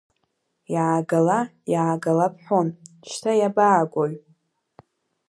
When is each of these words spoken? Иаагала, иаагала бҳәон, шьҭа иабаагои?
Иаагала, 0.73 1.39
иаагала 1.71 2.27
бҳәон, 2.33 2.67
шьҭа 3.09 3.31
иабаагои? 3.37 4.13